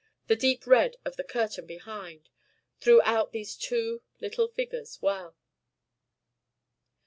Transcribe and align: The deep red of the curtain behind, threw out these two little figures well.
The 0.25 0.35
deep 0.35 0.65
red 0.65 0.95
of 1.05 1.15
the 1.15 1.23
curtain 1.23 1.67
behind, 1.67 2.27
threw 2.79 3.03
out 3.03 3.33
these 3.33 3.55
two 3.55 4.01
little 4.19 4.47
figures 4.47 4.99
well. 4.99 5.35